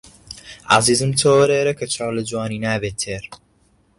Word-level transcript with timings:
عەزیزم 0.73 1.11
تۆ 1.19 1.27
وەرە 1.37 1.55
ئێرە 1.57 1.73
کە 1.79 1.85
چاو 1.93 2.11
لە 2.17 2.21
جوانی 2.29 2.61
نابێ 2.65 2.91
تێر 3.01 3.23